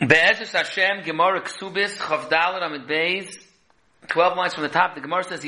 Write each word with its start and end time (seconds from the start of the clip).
Be'ezus 0.00 0.52
Hashem, 0.52 1.02
Gemara 1.04 1.40
Ksubis, 1.40 1.96
Chavdal 1.96 2.60
Ramid 2.60 2.86
Beis, 2.86 3.36
12 4.06 4.36
lines 4.36 4.54
from 4.54 4.62
the 4.62 4.68
top, 4.68 4.94
the 4.94 5.00
Gemara 5.00 5.24
says. 5.24 5.40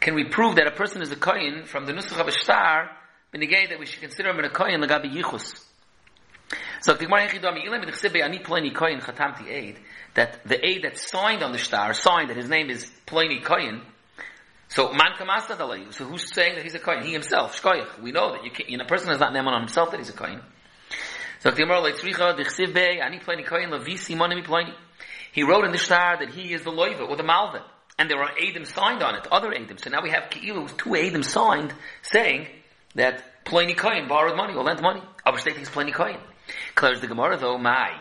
Can 0.00 0.14
we 0.14 0.24
prove 0.24 0.56
that 0.56 0.66
a 0.66 0.70
person 0.72 1.00
is 1.00 1.10
a 1.10 1.16
kohen 1.16 1.64
from 1.64 1.86
the 1.86 1.92
Nusach 1.94 2.20
of 2.20 2.28
a 2.28 2.32
star, 2.32 2.90
benegay 3.34 3.70
that 3.70 3.78
we 3.78 3.86
should 3.86 4.02
consider 4.02 4.28
him 4.28 4.40
a 4.40 4.50
kohen, 4.50 4.82
Lagabi 4.82 5.10
Yichus? 5.14 5.58
So 6.82 6.92
the 6.92 7.06
Gemara 7.06 7.28
Yechidom, 7.28 7.66
Ilam 7.66 7.86
B'Chsebe, 7.86 8.22
Ani 8.22 8.40
Pliny 8.40 8.72
Kohen, 8.72 9.00
Chatamti 9.00 9.50
Eid, 9.50 9.78
that 10.12 10.46
the 10.46 10.62
aid 10.62 10.82
that 10.82 10.98
signed 10.98 11.42
on 11.42 11.52
the 11.52 11.58
star, 11.58 11.94
signed 11.94 12.28
that 12.28 12.36
his 12.36 12.50
name 12.50 12.68
is 12.68 12.84
Pliny 13.06 13.40
Kohen, 13.40 13.80
so 14.74 14.90
man 14.92 15.12
kamasa 15.18 15.56
dalayu. 15.56 15.92
So 15.92 16.06
who's 16.06 16.32
saying 16.34 16.54
that 16.54 16.64
he's 16.64 16.74
a 16.74 16.78
kohen? 16.78 17.04
He 17.04 17.12
himself, 17.12 17.60
shkoyach. 17.60 18.00
We 18.00 18.10
know 18.10 18.32
that 18.32 18.42
you 18.44 18.50
can, 18.50 18.66
you 18.68 18.78
know, 18.78 18.84
a 18.84 18.88
person 18.88 19.12
is 19.12 19.20
not 19.20 19.34
neman 19.34 19.52
on 19.52 19.60
himself 19.60 19.90
that 19.90 20.00
he's 20.00 20.08
a 20.08 20.14
kohen. 20.14 20.40
So. 21.40 21.50
He 25.32 25.42
wrote 25.42 25.64
in 25.64 25.72
the 25.72 25.78
star 25.78 26.18
that 26.18 26.30
he 26.30 26.52
is 26.52 26.62
the 26.62 26.70
loiva 26.70 27.08
or 27.08 27.16
the 27.16 27.22
malva, 27.22 27.64
and 27.98 28.08
there 28.08 28.22
are 28.22 28.30
edim 28.34 28.66
signed 28.66 29.02
on 29.02 29.16
it, 29.16 29.26
other 29.30 29.50
edim. 29.50 29.78
So 29.82 29.90
now 29.90 30.02
we 30.02 30.10
have 30.10 30.30
keilu 30.30 30.74
two 30.78 30.90
edim 30.90 31.24
signed 31.24 31.74
saying 32.02 32.46
that 32.94 33.44
pleni 33.44 33.76
kohen 33.76 34.08
borrowed 34.08 34.36
money 34.36 34.54
or 34.54 34.62
lent 34.62 34.80
money. 34.80 35.02
State 35.36 35.56
thinks 35.56 35.70
pleni 35.70 35.92
kohen. 35.92 36.18
Clears 36.74 37.00
the 37.00 37.08
Gemara 37.08 37.36
though, 37.38 37.58
my. 37.58 37.98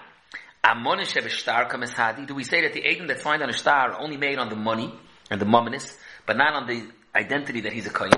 Do 0.63 2.35
we 2.35 2.44
say 2.44 2.62
that 2.62 2.74
the 2.74 2.82
edim 2.84 3.08
that 3.08 3.20
signed 3.22 3.41
on 3.41 3.49
a 3.49 3.54
star 3.54 3.99
only 3.99 4.18
made 4.18 4.38
on 4.38 4.49
the 4.49 4.55
money 4.55 4.94
and 5.32 5.41
the 5.41 5.46
mumminess? 5.46 5.98
But 6.26 6.38
not 6.38 6.54
on 6.54 6.68
the 6.68 6.88
identity 7.16 7.62
that 7.62 7.74
he's 7.74 7.88
a 7.88 7.90
kohen. 7.90 8.14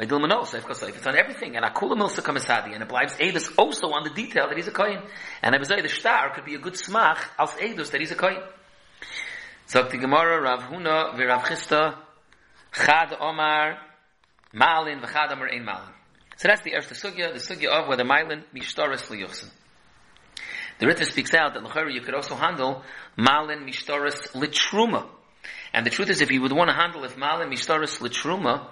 It's 0.00 0.12
on 0.12 1.16
everything. 1.16 1.56
And 1.56 1.64
Akula 1.64 1.96
Milsa 1.96 2.22
Kamisadi. 2.22 2.72
And 2.72 2.82
it 2.82 2.88
blives 2.88 3.18
also 3.58 3.88
on 3.88 4.04
the 4.04 4.10
detail 4.10 4.46
that 4.48 4.56
he's 4.56 4.68
a 4.68 4.72
kohen. 4.72 5.02
And 5.42 5.54
I 5.54 5.62
say 5.62 5.80
the 5.80 5.88
star 5.88 6.32
could 6.34 6.44
be 6.44 6.54
a 6.54 6.58
good 6.58 6.74
smach 6.74 7.18
als 7.38 7.54
Edus 7.54 7.90
that 7.90 8.00
he's 8.00 8.12
a 8.12 8.14
kohen. 8.14 8.42
So 9.66 9.82
the 9.82 9.98
Gemara, 9.98 10.40
Rav 10.40 10.62
Huna, 10.70 11.14
Virav 11.14 11.42
Chisda, 11.42 11.96
Chad 12.72 13.12
Omar, 13.20 13.78
Malin, 14.52 15.00
V'chad 15.00 15.32
Omar, 15.32 15.48
Ein 15.52 15.64
Malin. 15.64 15.92
So 16.36 16.48
that's 16.48 16.62
the 16.62 16.70
first 16.70 16.90
sugya, 17.02 17.32
the 17.32 17.40
sugya 17.40 17.66
of 17.68 17.88
whether 17.88 18.04
Malin 18.04 18.44
Mishtoris 18.54 19.08
Liyuchsin. 19.10 19.50
The 20.78 20.86
Ritva 20.86 21.04
speaks 21.04 21.34
out 21.34 21.54
that 21.54 21.64
L'chari 21.64 21.94
you 21.94 22.02
could 22.02 22.14
also 22.14 22.36
handle 22.36 22.84
Malin 23.16 23.66
Mishtoris 23.66 24.30
Litruma. 24.32 25.08
And 25.72 25.84
the 25.84 25.90
truth 25.90 26.10
is, 26.10 26.20
if 26.20 26.30
you 26.30 26.42
would 26.42 26.52
want 26.52 26.70
to 26.70 26.74
handle 26.74 27.04
if 27.04 27.16
Malim 27.16 27.50
Mishtaris 27.50 28.00
Litruma, 28.00 28.68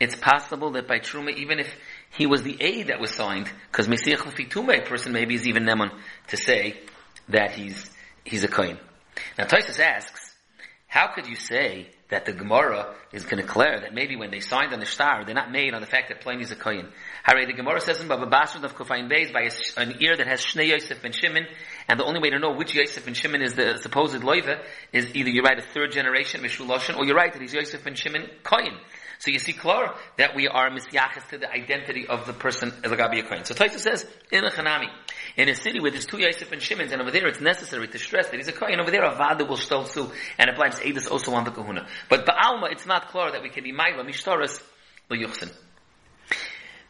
it's 0.00 0.16
possible 0.16 0.72
that 0.72 0.88
by 0.88 0.98
Truma, 0.98 1.34
even 1.36 1.60
if 1.60 1.72
he 2.10 2.26
was 2.26 2.42
the 2.42 2.56
aid 2.60 2.88
that 2.88 3.00
was 3.00 3.14
signed, 3.14 3.50
because 3.70 3.86
Mesiach 3.86 4.18
Lefitume, 4.18 4.78
a 4.78 4.82
person 4.82 5.12
maybe 5.12 5.34
is 5.34 5.46
even 5.46 5.64
Neman 5.64 5.90
to 6.28 6.36
say 6.36 6.80
that 7.28 7.52
he's, 7.52 7.90
he's 8.24 8.42
a 8.42 8.48
Kohen. 8.48 8.78
Now 9.38 9.44
Taisus 9.44 9.78
asks, 9.78 10.34
how 10.86 11.08
could 11.14 11.26
you 11.26 11.36
say 11.36 11.90
that 12.10 12.24
the 12.24 12.32
Gemara 12.32 12.94
is 13.12 13.24
going 13.24 13.36
to 13.36 13.42
declare 13.42 13.80
that 13.80 13.94
maybe 13.94 14.16
when 14.16 14.30
they 14.30 14.40
signed 14.40 14.72
on 14.72 14.80
the 14.80 14.86
star, 14.86 15.24
they're 15.24 15.34
not 15.34 15.50
made 15.50 15.74
on 15.74 15.80
the 15.80 15.86
fact 15.86 16.08
that 16.08 16.20
Pliny 16.20 16.42
is 16.42 16.50
a 16.50 16.56
Kohen. 16.56 16.88
Harry, 17.22 17.46
the 17.46 17.52
Gemara 17.52 17.80
says 17.80 18.00
in 18.00 18.08
Baba 18.08 18.26
Basra 18.26 18.62
of 18.62 18.76
Kufayin 18.76 19.10
Beis 19.10 19.32
by 19.32 19.48
an 19.80 19.96
ear 20.00 20.16
that 20.16 20.26
has 20.26 20.40
Shnei 20.40 20.68
Yosef 20.68 21.02
ben 21.02 21.12
Shimon, 21.12 21.46
and 21.88 21.98
the 21.98 22.04
only 22.04 22.20
way 22.20 22.30
to 22.30 22.38
know 22.38 22.52
which 22.52 22.74
Yosef 22.74 23.04
ben 23.04 23.14
Shimon 23.14 23.42
is 23.42 23.54
the 23.54 23.78
supposed 23.78 24.14
Loiva 24.22 24.62
is 24.92 25.14
either 25.14 25.30
you 25.30 25.42
write 25.42 25.58
a 25.58 25.62
third 25.62 25.92
generation, 25.92 26.42
Mishuloshin, 26.42 26.96
or 26.98 27.04
you 27.06 27.14
write 27.14 27.32
that 27.32 27.42
he's 27.42 27.54
Yosef 27.54 27.84
ben 27.84 27.94
Shimon 27.94 28.28
Kohen. 28.42 28.76
So 29.20 29.30
you 29.30 29.38
see 29.38 29.52
clear 29.52 29.92
that 30.16 30.34
we 30.34 30.48
are 30.48 30.70
misyachas 30.70 31.28
to 31.28 31.36
the 31.36 31.52
identity 31.52 32.06
of 32.06 32.26
the 32.26 32.32
person 32.32 32.70
Elagabi 32.70 33.22
Kohen. 33.28 33.44
So 33.44 33.52
Taisa 33.54 33.78
says, 33.78 34.06
in 34.32 34.44
a 34.44 34.50
Chanami, 34.50 34.88
in 35.36 35.50
a 35.50 35.54
city 35.54 35.78
where 35.78 35.90
there's 35.90 36.06
two 36.06 36.18
Yosef 36.18 36.50
and 36.52 36.62
Shimons, 36.62 36.90
and 36.90 37.02
over 37.02 37.10
there 37.10 37.26
it's 37.26 37.40
necessary 37.40 37.86
to 37.86 37.98
stress 37.98 38.28
that 38.30 38.36
he's 38.36 38.48
a 38.48 38.52
Kohen, 38.52 38.80
over 38.80 38.90
there 38.90 39.04
a 39.04 39.14
Vada 39.14 39.44
will 39.44 39.58
stelsu, 39.58 40.10
and 40.38 40.48
it 40.48 40.54
applies 40.54 40.80
Edis 40.80 41.10
also 41.10 41.34
on 41.34 41.44
the 41.44 41.50
Kahuna. 41.50 41.86
But 42.08 42.24
Ba'alma, 42.24 42.72
it's 42.72 42.86
not 42.86 43.08
clear 43.08 43.30
that 43.30 43.42
we 43.42 43.50
can 43.50 43.62
be 43.62 43.74
Maila, 43.74 44.08
Mishtaras, 44.08 44.62
L'Yuchsin. 45.10 45.52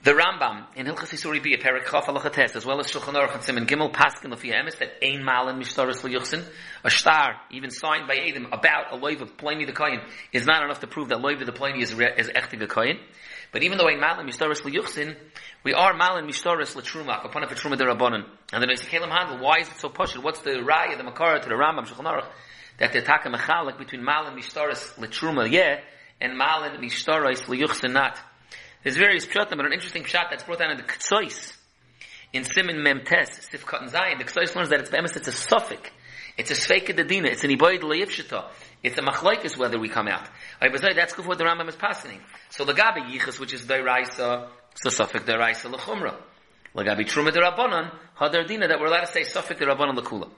The 0.03 0.13
Rambam 0.13 0.65
in 0.77 0.87
Hilchas 0.87 1.13
Yisuri 1.13 1.43
be 1.43 1.53
a 1.53 1.59
Perik 1.59 1.85
Chaf 1.85 2.09
Alachates 2.09 2.57
as 2.57 2.65
well 2.65 2.81
as 2.81 2.87
Shulchan 2.87 3.13
Aruch 3.13 3.35
and 3.35 3.43
Simon 3.43 3.67
Gimel 3.67 3.93
Paskin 3.93 4.33
Lefi 4.33 4.51
Emes 4.51 4.79
that 4.79 4.93
Ein 5.05 5.23
Malin 5.23 5.61
Mishtaris 5.61 6.03
L'Yuchsin 6.03 6.43
a 6.83 6.91
star 6.91 7.35
even 7.51 7.71
signed 7.71 8.09
by 8.09 8.17
Adam 8.17 8.47
about 8.47 8.95
a 8.95 8.97
loiv 8.97 9.21
of 9.21 9.37
Pliny 9.37 9.67
the 9.67 9.75
Kohen 9.75 10.01
is 10.33 10.47
not 10.47 10.65
enough 10.65 10.81
to 10.81 10.87
prove 10.87 11.11
that 11.11 11.19
loiv 11.19 11.41
of 11.41 11.47
the 11.47 11.53
Pliny 11.53 11.83
is, 11.83 11.91
is 11.91 12.31
Echti 12.31 12.59
the 12.59 12.67
Kohen. 12.67 12.99
But 13.53 13.63
even 13.63 13.77
though 13.77 13.89
Ein 13.89 14.01
Malin 14.01 14.27
Mishtaris 14.27 14.65
L'Yuchsin 14.65 15.17
we 15.65 15.75
are 15.75 15.93
Malin 15.93 16.25
Mishtaris 16.27 16.75
L'Truma 16.75 17.21
upon 17.23 17.43
a 17.43 17.47
Truma 17.49 17.77
Derabanan 17.77 18.25
and 18.55 18.63
the 18.63 18.67
Noisy 18.69 18.87
Kalim 18.87 19.11
handle 19.11 19.37
why 19.45 19.59
is 19.59 19.69
it 19.69 19.77
so 19.81 19.91
pushing 19.91 20.23
what's 20.23 20.41
the 20.41 20.53
Raya 20.53 20.97
the 20.97 21.05
Makara 21.05 21.43
to 21.43 21.49
the 21.51 21.55
Rambam 21.57 21.87
Shulchan 21.87 22.11
Aruch 22.11 22.27
that 22.79 22.95
the 22.95 23.03
Taka 23.03 23.29
Mechalik 23.29 23.77
between 23.77 24.03
Malin 24.03 24.35
Mishtaris 24.35 24.97
L'Truma 24.97 25.45
yeah 25.53 25.81
and 26.23 26.39
Malin 26.39 26.81
Mishtaris 26.81 27.47
L'Yuchsin 27.49 27.93
not 27.93 28.19
there's 28.83 28.97
various 28.97 29.27
pshatim, 29.27 29.57
but 29.57 29.67
an 29.67 29.73
interesting 29.73 30.05
pshat 30.05 30.31
that's 30.31 30.45
brought 30.45 30.59
down 30.59 30.71
in 30.71 30.77
the 30.77 30.83
Ktsois, 30.83 31.55
in 32.33 32.45
Simon 32.45 32.77
Memtes, 32.77 33.49
Sifkat 33.51 33.83
and 33.83 33.91
Zayin, 33.91 34.19
the 34.19 34.25
Ktsois 34.25 34.55
learns 34.55 34.69
that 34.71 34.81
it's 34.81 34.91
bemis, 34.91 35.17
it's 35.17 35.29
a 35.29 35.33
suffix. 35.33 35.91
It's 36.39 36.51
a 36.51 36.55
Sveika 36.55 36.97
Dedina, 36.97 37.27
it's 37.27 37.45
an 37.45 37.51
Iboid 37.51 37.81
Leivshita. 37.81 38.49
It's 38.83 38.97
a 38.97 39.03
machlaikis 39.03 39.59
whether 39.59 39.79
we 39.79 39.89
come 39.89 40.09
out. 40.09 40.27
That's 40.61 41.13
good 41.13 41.27
what 41.27 41.37
the 41.37 41.45
Rambam 41.45 41.69
is 41.69 41.77
passing. 41.77 42.21
So 42.49 42.65
the 42.65 42.73
Gabi 42.73 43.11
Yichus, 43.13 43.39
which 43.39 43.53
is 43.53 43.63
Dairaisa, 43.63 44.49
it's 44.73 44.87
a 44.87 44.91
suffix 44.91 45.25
Dairaisa 45.25 45.71
Lechumra. 45.71 46.15
Lagabi 46.75 47.05
Truma 47.05 47.33
de 47.33 47.41
Rabbanon, 47.41 47.91
Hadar 48.19 48.47
Dina, 48.47 48.69
that 48.69 48.79
we're 48.81 48.87
allowed 48.87 49.07
to 49.07 49.13
say 49.13 49.25
suffix 49.25 49.59
de 49.59 49.67
Rabbanon 49.67 49.99
Lekula. 49.99 50.31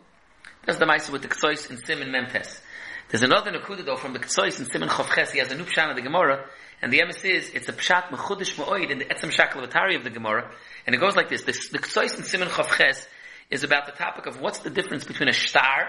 That's 0.66 0.78
the 0.78 0.86
Maisa 0.86 1.10
with 1.10 1.22
the 1.22 1.28
Ktsois 1.28 1.70
in 1.70 1.76
Simon 1.84 2.08
Memtes. 2.08 2.60
There's 3.08 3.22
another 3.22 3.52
Nakuda 3.52 3.84
though 3.84 3.96
from 3.96 4.12
the 4.12 4.18
Ktsois 4.18 4.58
in 4.58 4.66
Simon 4.66 4.88
Chavches, 4.88 5.30
he 5.32 5.38
has 5.38 5.50
a 5.52 5.54
new 5.54 5.64
pshan 5.64 5.90
of 5.90 5.96
the 5.96 6.02
Gemara, 6.02 6.46
and 6.82 6.92
the 6.92 6.98
emes 6.98 7.24
is, 7.24 7.50
it's 7.50 7.68
a 7.68 7.72
pshat 7.72 8.08
mechudish 8.08 8.56
ma'oid 8.56 8.90
in 8.90 8.98
the 8.98 9.04
etzem 9.04 9.30
shakalavatari 9.30 9.96
of 9.96 10.02
the 10.02 10.10
Gemara. 10.10 10.50
And 10.84 10.94
it 10.96 10.98
goes 10.98 11.14
like 11.14 11.28
this. 11.28 11.42
The, 11.42 11.52
the 11.70 11.78
Ksois 11.78 12.16
and 12.16 12.24
Simon 12.24 12.48
Chavches 12.48 13.06
is 13.50 13.62
about 13.62 13.86
the 13.86 13.92
topic 13.92 14.26
of 14.26 14.40
what's 14.40 14.58
the 14.60 14.70
difference 14.70 15.04
between 15.04 15.28
a 15.28 15.32
star 15.32 15.88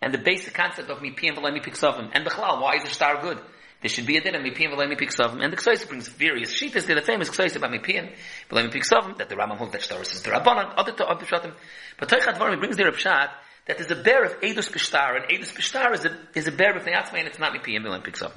and 0.00 0.14
the 0.14 0.18
basic 0.18 0.54
concept 0.54 0.90
of 0.90 0.98
mipiyim 0.98 1.36
v'lay 1.36 1.58
mipiksavim. 1.58 2.10
And 2.12 2.24
b'chlal, 2.24 2.62
why 2.62 2.76
is 2.76 2.84
a 2.84 2.94
star 2.94 3.20
good? 3.20 3.40
There 3.80 3.88
should 3.88 4.06
be 4.06 4.16
a 4.16 4.20
din 4.20 4.36
of 4.36 4.42
mipiyim 4.42 4.72
v'lay 4.72 4.96
mipiksavim. 4.96 5.42
And 5.42 5.52
the 5.52 5.56
Ksois 5.56 5.88
brings 5.88 6.06
various 6.06 6.54
sheetas. 6.54 6.86
They're 6.86 6.94
the 6.94 7.02
famous 7.02 7.28
Ksois 7.28 7.56
about 7.56 7.72
mipiyim 7.72 8.12
v'lay 8.48 8.70
mipiksavim, 8.70 9.18
that 9.18 9.28
the 9.28 9.34
Rambam 9.34 9.56
holds 9.56 9.72
that 9.72 9.82
star 9.82 10.02
is 10.02 10.22
the 10.22 10.30
Rabbanan, 10.30 10.74
other 10.76 10.92
to 10.92 11.04
other 11.04 11.26
pshatim. 11.26 11.52
But 11.98 12.10
Toichat 12.10 12.38
Varim 12.38 12.60
brings 12.60 12.76
there 12.76 12.88
a 12.88 12.92
pshat 12.92 13.30
that 13.66 13.78
there's 13.78 13.90
a 13.90 14.02
bear 14.02 14.24
of 14.24 14.40
Edus 14.40 14.70
Pishtar, 14.70 15.16
and 15.16 15.24
Edus 15.30 15.52
Pishtar 15.52 15.92
is 15.94 16.04
a, 16.04 16.16
is 16.34 16.48
a 16.48 16.52
bear 16.52 16.76
of 16.76 16.84
Neatzmai, 16.84 17.18
and 17.18 17.28
it's 17.28 17.38
not 17.38 17.52
mipiyim 17.52 17.82
v'lay 17.84 18.02
mipiksavim 18.02 18.32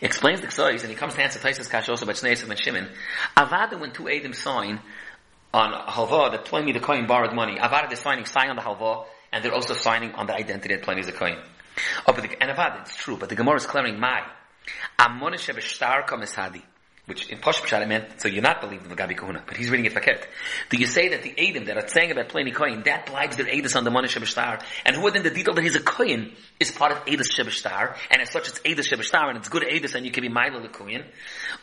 explains 0.00 0.40
the 0.40 0.46
Ksois, 0.46 0.82
and 0.82 0.90
he 0.90 0.94
comes 0.94 1.14
to 1.14 1.22
answer 1.22 1.38
Taisa's 1.38 1.68
Kash 1.68 1.88
also 1.88 2.06
by 2.06 2.12
Tzneis 2.12 2.48
and 2.48 2.58
Shimon. 2.58 2.88
Avada, 3.36 3.78
when 3.80 3.92
two 3.92 4.08
Adam 4.08 4.32
sign 4.32 4.80
on 5.52 5.72
Halva 5.88 6.32
that 6.32 6.44
Pliny 6.44 6.72
the 6.72 6.80
Kohen 6.80 7.06
borrowed 7.06 7.34
money, 7.34 7.58
Avada 7.58 7.90
is 7.92 8.00
signing, 8.00 8.26
sign 8.26 8.50
on 8.50 8.56
the 8.56 8.62
Halva, 8.62 9.06
and 9.32 9.44
they're 9.44 9.54
also 9.54 9.74
signing 9.74 10.12
on 10.12 10.26
the 10.26 10.34
identity 10.34 10.74
that 10.74 10.82
Pliny 10.82 11.00
is 11.00 11.06
the 11.06 11.12
Kohen. 11.12 11.38
Oh, 12.06 12.12
but 12.12 12.22
the, 12.22 12.42
and 12.42 12.56
Avada, 12.56 12.82
it's 12.82 12.96
true, 12.96 13.16
but 13.16 13.28
the 13.28 13.34
Gemara 13.34 13.56
is 13.56 13.66
clearing 13.66 13.98
my. 13.98 14.22
Amonish 14.98 15.48
Shtar 15.60 16.06
Kameshadi 16.06 16.62
which 17.06 17.28
in 17.28 17.38
Posh 17.38 17.60
Pshat 17.60 17.86
meant, 17.86 18.18
so 18.20 18.28
you're 18.28 18.42
not 18.42 18.62
believing 18.62 18.88
the 18.88 18.96
Gabi 18.96 19.14
Kahuna, 19.14 19.42
but 19.46 19.58
he's 19.58 19.68
reading 19.68 19.84
it 19.84 19.92
Faket. 19.92 20.24
Do 20.70 20.78
you 20.78 20.86
say 20.86 21.10
that 21.10 21.22
the 21.22 21.34
Adam 21.38 21.66
that 21.66 21.76
are 21.76 21.86
saying 21.86 22.10
about 22.10 22.30
Pliny 22.30 22.50
Kohen, 22.50 22.82
that 22.86 23.06
blives 23.06 23.36
their 23.36 23.46
Adis 23.46 23.76
on 23.76 23.84
the 23.84 23.90
Monish 23.90 24.14
Shebeshtar, 24.14 24.62
and 24.86 24.96
who 24.96 25.10
then 25.10 25.22
the 25.22 25.30
detail 25.30 25.52
that 25.54 25.62
he's 25.62 25.76
a 25.76 25.80
Kohen 25.80 26.32
is 26.58 26.70
part 26.70 26.92
of 26.92 27.04
Adis 27.04 27.28
Shebeshtar, 27.30 27.96
and 28.10 28.22
as 28.22 28.30
such 28.30 28.48
it's 28.48 28.58
Adis 28.60 28.88
Shebeshtar, 28.88 29.28
and 29.28 29.36
it's 29.36 29.50
good 29.50 29.64
Adis, 29.64 29.94
and 29.94 30.06
you 30.06 30.12
can 30.12 30.22
be 30.22 30.30
Milo 30.30 30.62
the 30.62 30.68
Kohen. 30.68 31.04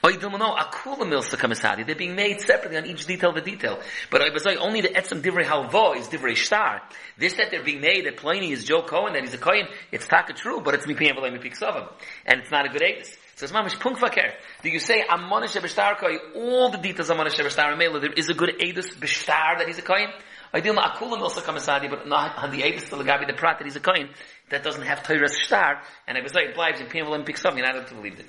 Or 0.03 0.12
you 0.12 0.19
don't 0.19 0.38
know, 0.38 0.56
Akula 0.56 1.00
Milsa 1.00 1.38
Kamisadi, 1.38 1.88
they're 1.88 1.96
being 1.96 2.16
made 2.16 2.41
separately 2.41 2.78
on 2.78 2.85
each 2.85 3.08
detail 3.08 3.29
of 3.29 3.35
the 3.35 3.41
detail. 3.41 3.79
But 4.12 4.22
I 4.22 4.32
was 4.32 4.46
like, 4.46 4.59
only 4.59 4.82
the 4.82 4.90
Etzem 4.90 5.23
Divrei 5.23 5.46
Halvo 5.46 5.97
is 5.97 6.08
Divrei 6.08 6.35
Shtar. 6.35 6.84
This 7.17 7.34
that 7.34 7.49
they're 7.49 7.64
being 7.64 7.82
made 7.82 8.05
that 8.05 8.17
Pliny 8.17 8.52
is 8.52 8.64
Joe 8.64 8.84
Cohen, 8.84 9.14
that 9.14 9.23
he's 9.23 9.34
a 9.34 9.40
Kohen, 9.40 9.67
it's 9.91 10.08
taka 10.08 10.34
true, 10.34 10.61
but 10.61 10.76
it's 10.76 10.85
Mipiyam 10.85 11.17
V'lay 11.17 11.35
Mipik 11.35 11.90
And 12.28 12.41
it's 12.41 12.52
not 12.52 12.67
a 12.67 12.70
good 12.70 12.84
Adis. 12.84 13.17
It's 13.43 13.52
mamish 13.52 13.79
punk 13.79 13.99
vaker. 13.99 14.34
Do 14.64 14.70
you 14.70 14.79
say 14.79 15.03
amonish 15.09 15.53
b'shtar 15.53 15.97
koi? 15.97 16.17
All 16.35 16.70
the 16.70 16.78
details 16.78 17.09
amonish 17.09 17.35
b'shtar 17.35 17.78
mela. 17.78 17.99
There 17.99 18.14
is 18.14 18.29
a 18.29 18.34
good 18.34 18.52
edus 18.59 18.93
b'shtar 18.96 19.58
that 19.59 19.67
he's 19.67 19.79
a 19.79 19.82
kohen. 19.82 20.09
Ideal 20.53 20.76
ma'akulam 20.76 21.20
also 21.20 21.41
come 21.41 21.55
kamisadi, 21.55 21.90
but 21.90 22.08
not 22.08 22.38
on 22.38 22.52
the 22.52 22.61
edus 22.61 22.90
to 22.90 22.96
gabi 22.97 23.26
the 23.26 23.34
prat 23.34 23.59
that 23.59 23.66
he's 23.66 23.78
a 23.78 23.79
kohen. 23.79 24.09
That 24.49 24.64
doesn't 24.64 24.84
have 24.84 25.03
Torah's 25.03 25.38
shtar, 25.38 25.82
and 26.08 26.17
I 26.17 26.22
was 26.22 26.34
like, 26.34 26.55
blives 26.55 26.82
in 26.82 26.88
Pimel 26.88 27.16
and 27.16 27.26
picks 27.26 27.46
up. 27.46 27.55
You're 27.55 27.66
not 27.66 27.76
able 27.76 27.88
to 27.88 27.96
believe 27.96 28.20
it. 28.20 28.26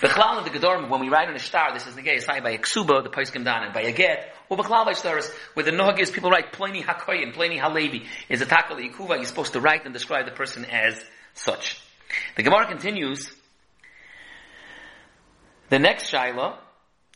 The 0.00 0.08
chalal 0.08 0.38
of 0.38 0.44
the 0.44 0.58
Gedorim, 0.58 0.88
when 0.88 1.00
we 1.00 1.10
write 1.10 1.28
on 1.28 1.36
a 1.36 1.38
star, 1.38 1.72
this 1.72 1.86
is 1.86 1.94
the 1.94 2.02
is 2.10 2.24
signed 2.24 2.42
by 2.42 2.50
a 2.50 2.58
ksuba, 2.58 3.04
the 3.04 3.10
Paiskim 3.10 3.44
Dan, 3.44 3.62
and 3.62 3.72
by 3.72 3.82
a 3.82 3.92
get, 3.92 4.34
or 4.48 4.56
b'chlal 4.56 4.84
by 4.84 4.94
stars, 4.94 5.30
where 5.54 5.64
the 5.64 5.70
nohag 5.70 6.00
is, 6.00 6.10
people 6.10 6.30
write 6.30 6.52
Pliny 6.52 6.82
HaKoyin, 6.82 7.34
Pliny 7.34 7.58
HaLevi, 7.58 8.06
is 8.28 8.40
a 8.40 8.46
takal 8.46 8.78
yikuva, 8.78 9.16
you're 9.16 9.24
supposed 9.26 9.52
to 9.52 9.60
write 9.60 9.84
and 9.84 9.92
describe 9.92 10.24
the 10.24 10.32
person 10.32 10.64
as 10.64 11.00
such. 11.34 11.80
The 12.36 12.42
Gemara 12.42 12.66
continues, 12.66 13.30
the 15.72 15.78
next 15.78 16.12
shaila, 16.12 16.58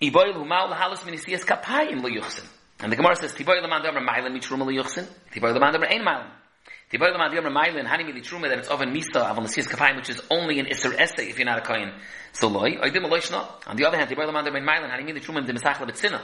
Iboil 0.01 0.33
humal 0.35 0.73
lahalas 0.73 1.01
minisiyas 1.01 1.45
kapayim 1.45 2.03
lo 2.03 2.09
yuchsin. 2.09 2.49
And 2.81 2.91
the 2.91 2.97
Gemara 2.97 3.15
says, 3.17 3.35
Tiboy 3.35 3.61
Laman 3.61 3.83
Domer 3.83 4.07
Mailen 4.07 4.33
mitruma 4.33 4.65
Liyuchsin, 4.65 5.07
Tiboy 5.31 5.53
Laman 5.53 5.75
Domer 5.75 5.91
Ein 5.93 6.01
Mailen. 6.01 6.31
Tiboy 6.91 7.13
Laman 7.13 7.33
Domer 7.33 7.53
Mailen 7.53 7.87
Hani 7.87 8.07
Mi 8.07 8.49
that 8.49 8.59
it's 8.59 8.69
oven 8.69 8.95
Misa, 8.95 9.31
Avon 9.31 9.45
Lasiyas 9.45 9.69
Kapayim, 9.69 9.97
which 9.97 10.09
is 10.09 10.23
only 10.31 10.59
an 10.59 10.67
Isser 10.67 10.99
Esse 10.99 11.19
if 11.19 11.39
you're 11.39 11.45
not 11.45 11.59
a 11.59 11.61
Kohen. 11.61 11.93
So 12.33 12.49
loy, 12.49 12.77
Oidim 12.77 13.05
Aloy 13.05 13.49
On 13.67 13.77
the 13.77 13.85
other 13.85 13.99
hand, 13.99 14.11
Tiboy 14.11 14.27
Laman 14.27 14.47
Domer 14.47 14.63
Mailen 14.67 14.91
Hani 14.91 15.05
Mi 15.05 15.13
Truma, 15.21 15.47
Dim 15.47 15.57
Mesach 15.57 15.77
Lebetzina. 15.77 16.23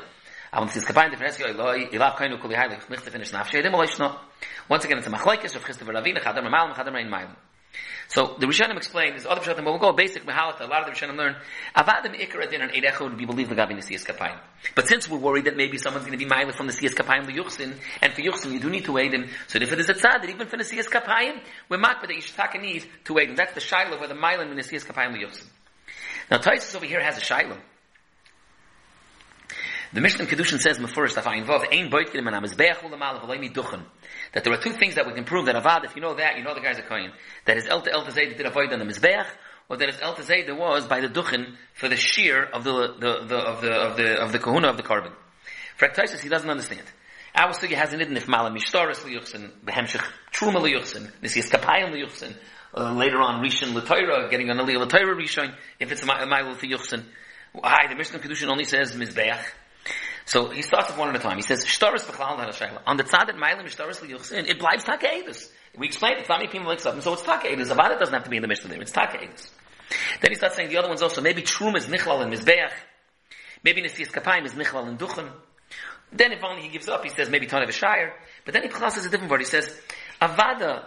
Avon 0.55 0.69
Lasiyas 0.69 0.84
Kapayim, 0.84 1.11
Different 1.11 1.34
Esse, 1.34 1.43
Oiloy, 1.43 1.90
Ilav 1.90 2.17
Kohen 2.17 2.32
Ukuli 2.32 2.55
Heilig, 2.55 2.81
Chmichte 2.87 3.11
Finish 3.11 3.32
Nafshe, 3.32 3.62
Oidim 3.62 3.73
Aloy 3.73 3.87
Shna. 3.87 4.19
Once 4.70 4.87
again, 4.87 4.96
it's 4.96 5.06
a 5.06 5.11
Machlaikis 5.11 5.55
of 5.55 5.64
Chisda 5.64 5.84
Veravina, 5.84 6.23
Chadar 6.23 6.43
Mailen, 6.46 6.75
Chadar 6.75 6.93
Mailen. 6.93 7.37
So 8.12 8.37
the 8.38 8.44
Rishonim 8.44 8.76
explain, 8.76 9.12
there's 9.12 9.25
other 9.25 9.41
Rishonim, 9.41 9.64
but 9.64 9.70
we'll 9.73 9.79
go 9.79 9.93
basic 9.93 10.26
Mehalata, 10.26 10.61
a 10.61 10.67
lot 10.67 10.87
of 10.87 10.87
the 10.87 10.93
Rishonim 10.93 11.17
learn, 11.17 11.35
Avadim 11.75 12.14
Ikra 12.14 12.50
Din 12.50 12.61
and 12.61 12.70
Eidecha 12.70 13.00
would 13.00 13.17
be 13.17 13.25
believed 13.25 13.50
Lagabi 13.50 13.73
Nesiyas 13.73 14.05
Kapayim. 14.05 14.38
But 14.75 14.87
since 14.87 15.09
we're 15.09 15.17
worried 15.17 15.47
that 15.47 15.56
maybe 15.56 15.79
someone's 15.79 16.05
going 16.05 16.19
to 16.19 16.23
be 16.23 16.31
Mailah 16.31 16.53
from 16.53 16.67
the 16.67 16.75
Siyas 16.75 16.93
Kapayim 16.93 17.26
to 17.26 17.75
and 18.03 18.12
for 18.12 18.20
Yuchsin 18.20 18.53
you 18.53 18.61
do 18.61 18.69
need 18.69 18.85
to 18.85 18.93
wait 18.93 19.14
him, 19.14 19.31
so 19.49 19.59
if 19.59 19.73
it 19.73 19.81
is 19.81 19.88
a 19.88 19.94
tzad, 19.94 20.29
even 20.29 20.47
for 20.47 20.59
the 20.59 20.62
Siyas 20.62 20.91
Kapayim, 20.91 21.41
we're 21.70 21.79
makbah 21.79 22.03
that 22.03 22.14
you 22.14 22.20
should 22.20 22.37
take 22.37 22.55
a 22.55 22.59
need 22.59 22.85
to 23.06 23.14
wait 23.14 23.31
him. 23.31 23.37
That's 23.37 23.55
the 23.55 23.61
Shiloh 23.61 23.99
where 23.99 24.09
the 24.09 24.15
Mailah 24.15 24.43
in 24.43 24.56
the 24.56 24.62
Siyas 24.62 24.85
Kapayim 24.85 25.19
to. 25.19 25.44
Now 26.31 26.37
Taisus 26.37 26.76
over 26.76 26.85
here 26.85 27.03
has 27.03 27.17
a 27.17 27.23
Shiloh. 27.23 27.56
The 29.93 30.00
Mishnah 30.00 30.25
Kedushin 30.25 30.59
says. 30.59 30.79
That 34.33 34.44
there 34.44 34.53
are 34.53 34.62
two 34.62 34.73
things 34.73 34.94
that 34.94 35.06
we 35.06 35.12
can 35.12 35.25
prove 35.25 35.47
that 35.47 35.55
Avad, 35.55 35.85
if 35.85 35.94
you 35.94 36.00
know 36.03 36.15
that, 36.15 36.39
you 36.39 36.44
know 36.44 36.55
the 36.55 36.61
guy's 36.61 36.79
a 36.79 36.83
Kohen. 36.83 37.12
That 37.44 37.56
his 37.56 37.67
El 37.67 37.87
El 37.87 38.05
did 38.06 38.47
avoid 38.47 38.73
on 38.73 38.79
the 38.79 38.87
Mizbeach, 38.87 39.27
or 39.69 39.77
that 39.77 39.91
his 39.91 40.00
El 40.00 40.15
Tazay 40.15 40.56
was 40.56 40.87
by 40.87 41.00
the 41.00 41.09
Duchen 41.09 41.56
for 41.75 41.89
the 41.89 41.97
shear 41.97 42.43
of 42.43 42.65
the, 42.65 42.94
the, 42.99 43.27
the, 43.27 43.37
of 43.37 43.61
the, 43.61 43.71
of 43.73 43.97
the, 43.97 44.23
of 44.23 44.33
the 44.33 44.39
Kahuna 44.39 44.69
of 44.69 44.79
the 44.79 44.83
carbon. 44.83 45.12
For 45.77 45.89
he 45.89 46.29
doesn't 46.29 46.49
understand. 46.49 46.83
Our 47.35 47.53
Sugi 47.53 47.75
has 47.75 47.93
an 47.93 48.00
idin 48.00 48.17
if 48.17 48.29
Malam 48.29 48.55
Mishtaris 48.55 49.00
Liyuchsin, 49.00 49.50
Behemshech 49.65 50.05
Truma 50.33 50.61
Liyuchsin, 50.61 51.11
Nisiyas 51.23 51.50
Kapayim 51.50 51.91
Liyuchsin, 51.93 52.35
uh, 52.75 52.93
later 52.93 53.21
on 53.21 53.43
Rishon 53.43 53.75
L'Toira, 53.75 54.31
getting 54.31 54.50
an 54.50 54.59
Aliyah 54.59 54.87
L'Toira 54.87 55.15
Rishon, 55.17 55.55
if 55.81 55.91
it's 55.91 56.03
a 56.03 56.06
Ma'il 56.06 56.55
Liyuchsin. 56.56 57.05
Why? 57.53 57.87
The 57.89 57.97
Mishnah 57.97 58.19
Kedushin 58.19 58.49
only 58.49 58.65
says 58.65 58.93
Mizbeach. 58.93 59.43
So 60.32 60.49
he 60.49 60.62
starts 60.62 60.88
with 60.88 60.96
one 60.96 61.11
at 61.11 61.17
a 61.17 61.19
time. 61.19 61.37
He 61.37 61.43
says, 61.43 61.62
Shtaris 61.67 62.06
b'chlal 62.06 62.38
ha'ashayla. 62.38 62.81
On 62.87 62.96
the 62.96 63.05
tzad 63.05 63.26
that 63.26 63.37
mailim 63.37 63.64
shtaris 63.64 64.00
liyuchsin, 64.00 64.49
it 64.49 64.58
blives 64.58 64.82
take'edus. 64.82 65.50
We 65.76 65.88
explained 65.88 66.20
it's 66.20 66.29
not 66.31 66.38
many 66.38 66.50
people 66.50 66.69
like 66.69 66.81
something, 66.81 67.02
so 67.02 67.12
it's. 67.12 67.23
About 67.23 67.93
it 67.93 67.99
doesn't 67.99 68.14
have 68.14 68.25
to 68.25 68.31
be 68.31 68.37
in 68.37 68.43
the 68.43 68.49
Mishnah 68.49 68.70
there. 68.70 68.81
It's 68.81 68.93
take'edus. 68.93 69.50
Then 70.23 70.31
he 70.31 70.34
starts 70.37 70.56
saying 70.56 70.70
the 70.70 70.79
other 70.79 70.88
ones 70.88 71.02
also. 71.02 71.20
Maybe 71.20 71.43
Trum 71.43 71.76
is 71.76 71.84
nichlal 71.84 72.23
and 72.23 72.32
mizbeach. 72.32 72.73
Maybe 73.62 73.82
Nesias 73.82 74.11
Kapayim 74.11 74.46
is 74.46 74.55
nichlal 74.55 74.88
and 74.88 74.99
duchen. 74.99 75.29
Then 76.12 76.32
if 76.32 76.43
only 76.43 76.62
he 76.62 76.70
gives 76.70 76.88
up, 76.88 77.05
he 77.05 77.11
says 77.11 77.29
maybe 77.29 77.44
Ton 77.44 77.62
of 77.62 77.69
a 77.69 77.73
Shire. 77.73 78.14
But 78.46 78.55
then 78.55 78.62
he 78.62 78.70
says 78.70 79.05
a 79.05 79.11
different 79.11 79.31
word. 79.31 79.40
He 79.40 79.44
says, 79.44 79.79
Avada, 80.23 80.87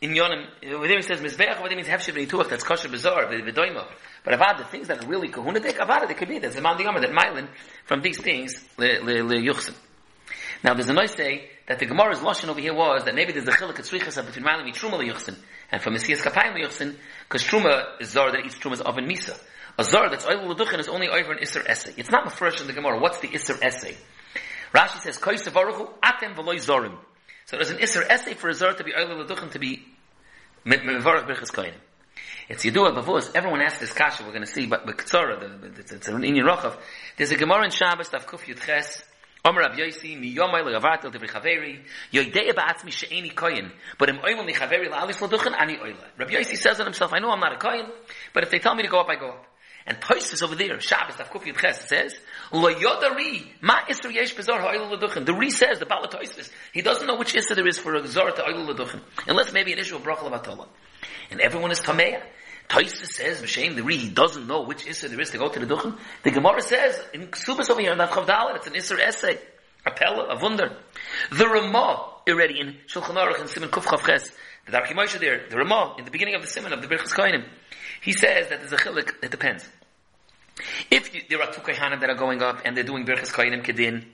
in 0.00 0.10
Yonim, 0.10 0.46
over 0.74 0.86
there 0.86 0.96
he 0.96 1.02
says 1.02 1.20
Mizbeach, 1.20 1.58
over 1.58 1.68
there 1.68 1.76
means 1.76 1.88
Hefshiv 1.88 2.14
Nituach, 2.14 2.48
that's 2.48 2.64
kosher 2.64 2.88
bizarre, 2.88 3.26
V'doima. 3.26 3.86
But 4.24 4.38
Avad, 4.38 4.58
the 4.58 4.64
things 4.64 4.88
that 4.88 5.04
are 5.04 5.08
really 5.08 5.28
kahunadik, 5.28 5.76
Avad, 5.76 6.08
they 6.08 6.14
could 6.14 6.28
be, 6.28 6.38
there's 6.38 6.56
a 6.56 6.60
man 6.60 6.76
that 6.76 7.10
Mylin, 7.10 7.48
from 7.84 8.02
these 8.02 8.18
things, 8.20 8.62
le, 8.76 9.00
le. 9.02 9.54
Now 10.64 10.74
there's 10.74 10.88
a 10.88 10.94
nice 10.94 11.14
say 11.14 11.48
that 11.68 11.78
the 11.78 11.86
Gemara's 11.86 12.18
lashon 12.18 12.48
over 12.48 12.60
here 12.60 12.74
was 12.74 13.04
that 13.04 13.14
maybe 13.14 13.32
there's 13.32 13.48
a 13.48 13.52
chiluk 13.52 13.74
etzrichas 13.74 14.24
between 14.24 14.44
Mylin 14.44 14.64
and 14.64 14.74
Truma 14.74 14.98
liyuchsin, 14.98 15.36
and 15.70 15.82
from 15.82 15.92
Messias 15.92 16.22
Kapayim 16.22 16.56
liyuchsin, 16.56 16.96
because 17.28 17.42
Truma 17.42 18.00
is 18.00 18.10
zar 18.10 18.32
that 18.32 18.44
eats 18.44 18.56
Truma's 18.56 18.80
oven 18.80 19.06
misa. 19.06 19.38
A 19.78 19.84
zar 19.84 20.08
that's 20.08 20.26
oil 20.26 20.48
l'duchin 20.48 20.78
is 20.80 20.88
only 20.88 21.08
over 21.08 21.32
an 21.32 21.38
Isser 21.38 21.62
essay. 21.68 21.92
It's 21.96 22.10
not 22.10 22.32
fresh 22.32 22.60
in 22.60 22.66
the 22.66 22.72
Gemara. 22.72 22.98
What's 22.98 23.18
the 23.20 23.28
Isser 23.28 23.62
essay? 23.62 23.94
Rashi 24.74 25.00
says, 25.00 25.18
Koyse 25.18 25.50
varuchu 25.50 25.90
atem 26.02 26.34
v'loy 26.34 26.56
zorim. 26.56 26.96
So 27.44 27.56
there's 27.56 27.70
an 27.70 27.78
Isser 27.78 28.02
essay 28.08 28.34
for 28.34 28.48
a 28.48 28.54
zar 28.54 28.72
to 28.72 28.84
be 28.84 28.92
oil 28.94 29.18
l'duchin 29.18 29.50
to 29.50 29.58
be. 29.58 29.85
It's 30.68 32.64
Yidua 32.64 32.92
Bavuz. 32.92 33.30
Everyone 33.36 33.60
asks 33.60 33.78
this 33.78 33.92
kasha. 33.92 34.24
We're 34.24 34.30
going 34.30 34.40
to 34.40 34.48
see, 34.48 34.66
but 34.66 34.84
B'Ktsara, 34.84 35.78
it's, 35.78 35.92
it's 35.92 36.08
an 36.08 36.22
Inyan 36.22 36.42
Rochav. 36.42 36.76
There's 37.16 37.30
a 37.30 37.36
Gemara 37.36 37.66
in 37.66 37.70
Shabbos, 37.70 38.08
Tav 38.08 38.26
Kuf 38.26 38.40
Yud 38.46 38.60
Ches, 38.66 39.04
Omer 39.44 39.60
Rav 39.60 39.76
Yosi, 39.76 40.18
mi 40.18 40.34
yomay 40.34 40.64
le 40.64 40.72
gavatel 40.72 41.12
devri 41.12 41.28
chaveri, 41.28 41.84
yoidei 42.12 42.52
ba'atzmi 42.52 42.90
she'eni 42.90 43.30
koyin, 43.30 43.70
but 43.96 44.08
im 44.08 44.16
oimel 44.16 44.44
ni 44.44 44.54
chaveri 44.54 44.88
la'alis 44.90 45.20
l'duchen, 45.20 45.54
ani 45.56 45.78
oile. 45.78 46.04
Rav 46.18 46.30
Yosi 46.30 46.56
says 46.56 46.80
on 46.80 46.86
himself, 46.86 47.12
I 47.12 47.20
know 47.20 47.30
I'm 47.30 47.38
not 47.38 47.52
a 47.52 47.58
koyin, 47.58 47.88
but 48.34 48.42
if 48.42 48.50
they 48.50 48.58
tell 48.58 48.74
me 48.74 48.82
to 48.82 48.88
go 48.88 48.98
up, 48.98 49.08
I 49.08 49.14
go 49.14 49.28
up. 49.28 49.46
And 49.86 50.00
Toysis 50.00 50.42
over 50.42 50.56
there, 50.56 50.80
Shabbos, 50.80 51.14
Tav 51.14 51.30
Kuf 51.30 51.44
Yud 51.44 51.58
Ches, 51.58 51.88
says, 51.88 52.18
The 52.50 52.60
Ri 55.38 55.50
says, 55.50 55.78
the 55.78 55.86
Bala 55.86 56.08
Toysis, 56.08 56.50
he 56.72 56.82
doesn't 56.82 57.06
know 57.06 57.16
which 57.16 57.34
isra 57.34 57.54
there 57.56 57.66
is 57.66 57.78
for 57.78 57.94
a 57.94 58.06
zor 58.06 58.30
to 58.30 58.44
oil 58.46 58.64
l'duchen. 58.66 59.00
Unless 59.26 59.52
maybe 59.52 59.72
an 59.72 59.78
issue 59.78 59.96
of 59.96 60.02
brachal 60.02 60.30
v'atola. 60.30 60.68
And 61.30 61.40
everyone 61.40 61.70
is 61.70 61.80
Tameya. 61.80 62.22
Taisa 62.68 63.06
says, 63.06 63.42
M'shem, 63.42 63.76
the 63.76 63.82
Ri, 63.82 63.96
he 63.96 64.08
doesn't 64.10 64.46
know 64.46 64.62
which 64.62 64.84
Isser 64.86 65.08
there 65.08 65.20
is 65.20 65.30
to 65.30 65.38
go 65.38 65.48
to 65.48 65.58
the 65.64 65.66
Duchen. 65.66 65.98
The 66.24 66.32
Gemara 66.32 66.60
says, 66.60 67.00
in 67.14 67.28
Ksubas 67.28 67.70
over 67.70 67.80
here, 67.80 67.92
in 67.92 67.98
that 67.98 68.10
Chavdalit, 68.10 68.56
it's 68.56 68.66
an 68.66 68.74
Isser 68.74 68.98
essay. 68.98 69.38
A 69.84 69.92
pella, 69.92 70.34
a 70.34 70.42
wonder. 70.42 70.76
The 71.30 71.46
Ramah, 71.46 72.14
already 72.28 72.58
in 72.58 72.76
Shulchan 72.88 73.14
Aruch 73.14 73.40
and 73.40 73.48
Simon 73.48 73.68
Kuf 73.68 73.84
Chavches, 73.84 74.32
the 74.66 74.72
Darki 74.72 75.20
there, 75.20 75.46
the 75.48 75.56
Ramah, 75.56 75.94
in 75.98 76.04
the 76.04 76.10
beginning 76.10 76.34
of 76.34 76.42
the 76.42 76.48
Simon 76.48 76.72
of 76.72 76.82
the 76.82 76.88
Birchas 76.88 77.14
Koinim, 77.14 77.44
he 78.00 78.12
says 78.12 78.48
that 78.48 78.58
there's 78.60 78.72
a 78.72 78.76
chilik, 78.76 79.12
it 79.22 79.30
depends. 79.30 79.68
If 80.90 81.14
you, 81.14 81.22
there 81.28 81.42
are 81.42 81.52
two 81.52 81.60
Kohanim 81.60 82.00
that 82.00 82.10
are 82.10 82.16
going 82.16 82.42
up 82.42 82.62
and 82.64 82.76
they're 82.76 82.84
doing 82.84 83.04
Birchas 83.04 83.32
Koinim 83.32 83.64
Kedin, 83.64 84.04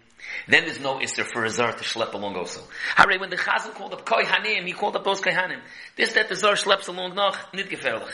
then 0.48 0.64
there's 0.64 0.80
no 0.80 0.98
Isser 0.98 1.24
for 1.24 1.44
a 1.44 1.50
Zar 1.50 1.72
to 1.72 1.84
schlep 1.84 2.14
along 2.14 2.36
also. 2.36 2.62
Hare, 2.96 3.18
when 3.18 3.30
the 3.30 3.36
Chazal 3.36 3.74
called 3.74 3.92
up 3.92 4.04
Kohanim, 4.04 4.66
he 4.66 4.72
called 4.72 4.96
up 4.96 5.04
those 5.04 5.20
Kohanim. 5.20 5.60
This 5.96 6.12
that 6.14 6.28
the 6.28 6.36
Zar 6.36 6.54
schleps 6.54 6.88
along 6.88 7.14
noch, 7.14 7.52
nit 7.52 7.68
gefährlich. 7.68 8.12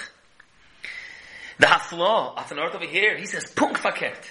The 1.58 1.66
Hafla, 1.66 2.38
at 2.38 2.54
north 2.54 2.74
over 2.74 2.84
here, 2.84 3.16
he 3.16 3.26
says, 3.26 3.50
Punk 3.50 3.78
fakert. 3.78 4.24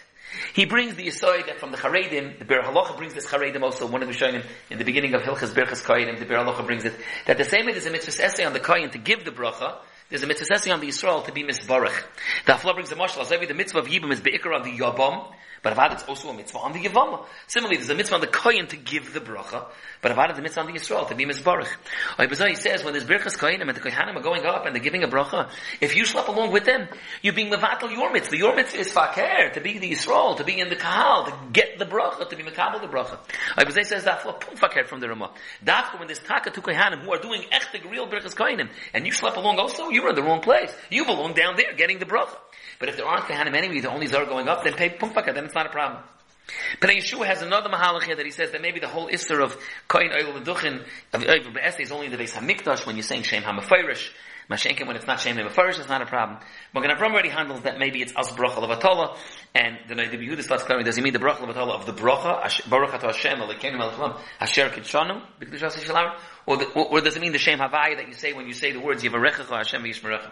He 0.53 0.65
brings 0.65 0.95
the 0.95 1.07
Yisoid 1.07 1.47
that 1.47 1.59
from 1.59 1.71
the 1.71 1.77
Charedim, 1.77 2.39
the 2.39 2.45
Biur 2.45 2.63
Halacha 2.63 2.97
brings 2.97 3.13
this 3.13 3.25
Charedim 3.25 3.61
also, 3.61 3.87
one 3.87 4.01
of 4.01 4.07
the 4.07 4.13
Rishonim, 4.13 4.45
in 4.69 4.77
the 4.77 4.85
beginning 4.85 5.13
of 5.13 5.21
Hilchas 5.21 5.53
Berchas 5.53 5.83
Koyin, 5.83 6.19
the 6.19 6.25
Biur 6.25 6.45
Halacha 6.45 6.65
brings 6.65 6.85
it, 6.85 6.93
that 7.25 7.37
the 7.37 7.43
same 7.43 7.65
way 7.65 7.71
there's 7.71 7.85
a 7.85 7.91
mitzvah 7.91 8.23
essay 8.23 8.45
on 8.45 8.53
the 8.53 8.59
Koyin 8.59 8.91
to 8.91 8.97
give 8.97 9.25
the 9.25 9.31
bracha, 9.31 9.77
there's 10.09 10.23
a 10.23 10.27
mitzvah 10.27 10.71
on 10.71 10.79
the 10.79 10.87
Yisrael 10.87 11.25
to 11.25 11.31
be 11.31 11.43
misbarach. 11.43 12.03
The 12.45 12.53
Hafla 12.53 12.73
brings 12.73 12.91
a 12.91 12.95
Mashal, 12.95 13.21
as 13.21 13.29
the 13.29 13.53
mitzvah 13.53 13.79
of 13.79 13.87
Yibam 13.87 14.11
is 14.11 14.21
be'ikar 14.21 14.53
on 14.53 14.63
the 14.63 14.71
Yabam, 14.71 15.33
but 15.63 15.75
Avad 15.75 15.93
it's 15.93 16.03
also 16.03 16.29
a 16.29 16.33
mitzvah 16.33 16.59
on 16.59 16.71
the 16.71 16.79
Yavam. 16.79 17.25
Similarly, 17.47 17.77
there's 17.77 17.89
a 17.89 17.95
mitzvah 17.95 18.15
on 18.15 18.21
the 18.21 18.27
Koyin 18.27 18.69
to 18.69 18.77
give 18.77 19.11
the 19.11 19.19
bracha, 19.19 19.65
but 20.01 20.11
Avad 20.11 20.31
is 20.33 20.37
a 20.37 20.41
mitzvah 20.41 20.61
on 20.61 20.67
the 20.67 20.73
Yisrael 20.73 21.07
to 21.09 21.15
be 21.15 21.25
misbarach. 21.25 21.67
He 22.47 22.55
says, 22.55 22.83
when 22.83 22.93
there's 22.93 23.05
Birchas 23.05 23.37
Koyinim 23.37 23.67
and 23.67 23.75
the 23.75 23.81
Kohanim 23.81 24.15
are 24.15 24.21
going 24.21 24.45
up 24.45 24.65
and 24.65 24.75
they're 24.75 24.83
giving 24.83 25.03
a 25.03 25.07
bracha, 25.07 25.49
if 25.81 25.95
you 25.95 26.03
schlep 26.03 26.27
along 26.27 26.51
with 26.51 26.65
them, 26.65 26.87
you're 27.23 27.33
being 27.33 27.51
levatel 27.51 27.91
your 27.91 28.13
mitzvah. 28.13 28.37
Your 28.37 28.55
mitzvah 28.55 28.79
is 28.79 28.91
fakir, 28.91 29.49
to 29.55 29.59
be 29.59 29.79
the 29.79 29.91
Yisrael, 29.91 30.37
to 30.37 30.43
be 30.43 30.59
in 30.59 30.69
the 30.69 30.75
Kahal, 30.75 31.25
to 31.25 31.33
get 31.51 31.79
the 31.79 31.85
bracha, 31.85 32.29
to 32.29 32.35
be 32.35 32.43
mekabel 32.43 32.79
the 32.79 32.87
bracha. 32.87 33.17
Ibazai 33.57 33.85
says 33.85 34.03
that 34.03 34.21
for 34.21 34.33
pum 34.33 34.55
fakir 34.55 34.85
from 34.85 34.99
the 34.99 35.09
Ramah. 35.09 35.31
Dafka 35.65 35.97
when 35.97 36.07
there's 36.07 36.19
taka 36.19 36.51
to 36.51 36.61
Kohanim 36.61 37.01
who 37.01 37.11
are 37.11 37.19
doing 37.19 37.41
echtig 37.51 37.89
real 37.89 38.07
Birchas 38.07 38.35
Koyinim, 38.35 38.69
and 38.93 39.05
you 39.07 39.11
schlep 39.11 39.35
along 39.35 39.57
also, 39.57 39.89
you're 39.97 40.09
in 40.09 40.15
the 40.15 40.23
wrong 40.23 40.41
place. 40.41 40.73
You 40.89 41.05
belong 41.05 41.33
down 41.33 41.55
there 41.57 41.73
getting 41.73 41.99
the 41.99 42.05
bracha. 42.05 42.37
But 42.79 42.89
if 42.89 42.97
there 42.97 43.05
aren't 43.05 43.25
Kohanim 43.25 43.55
anyway, 43.55 43.79
the 43.79 43.89
only 43.89 44.07
Zar 44.07 44.25
going 44.25 44.47
up, 44.47 44.63
then 44.63 44.73
pay 44.73 44.89
fakir, 44.89 45.33
then 45.33 45.45
it's 45.45 45.55
not 45.55 45.65
a 45.65 45.69
problem. 45.69 46.03
But 46.79 46.89
Yeshua 46.89 47.25
has 47.25 47.41
another 47.41 47.69
mahalach 47.69 48.03
here 48.03 48.15
that 48.15 48.25
he 48.25 48.31
says 48.31 48.51
that 48.51 48.61
maybe 48.61 48.79
the 48.79 48.87
whole 48.87 49.09
Isser 49.09 49.43
of 49.43 49.57
Koyin 49.89 50.13
Oil 50.13 50.39
Leduchin, 50.39 50.85
of 51.13 51.23
Oil 51.23 51.41
is 51.79 51.91
only 51.91 52.05
in 52.05 52.11
the 52.11 52.17
base 52.17 52.33
HaMikdash 52.33 52.85
when 52.85 52.95
you're 52.95 53.03
saying 53.03 53.23
Shem 53.23 53.43
HaMefirish. 53.43 54.09
Mashenkin, 54.49 54.87
when 54.87 54.95
it's 54.95 55.05
not 55.05 55.19
Shem 55.19 55.35
HaMefirish, 55.35 55.77
it's 55.77 55.89
not 55.89 56.01
a 56.01 56.05
problem. 56.05 56.39
Magen 56.73 56.91
Avram 56.91 57.11
already 57.11 57.29
handles 57.29 57.61
that 57.61 57.77
maybe 57.79 58.01
it's 58.01 58.13
As 58.15 58.29
Bracha 58.29 58.55
Levatola, 58.55 59.17
and 59.53 59.77
the 59.89 59.95
Noida 59.95 60.13
Yehuda 60.13 60.41
starts 60.41 60.63
clarifying, 60.63 60.85
does 60.85 60.95
he 60.95 61.01
mean 61.01 61.11
the 61.11 61.19
Bracha 61.19 61.39
Levatola 61.39 61.73
of 61.73 61.85
the 61.85 61.91
Bracha, 61.91 62.69
Baruch 62.69 62.93
Ato 62.93 63.07
Hashem, 63.07 63.39
Alekeinu 63.39 63.77
Melechlam, 63.77 64.19
Asher 64.39 64.69
Yishalam, 64.69 66.17
or, 66.45 66.63
or 66.75 67.01
does 67.01 67.17
it 67.17 67.21
mean 67.21 67.33
the 67.33 67.37
Shem 67.37 67.59
Havaya 67.59 67.97
that 67.97 68.07
you 68.07 68.13
say 68.13 68.31
when 68.31 68.47
you 68.47 68.53
say 68.53 68.71
the 68.71 68.79
words 68.79 69.03
Yivarechecha 69.03 69.49
Hashem 69.49 69.83
V'Yishmerecha? 69.83 70.31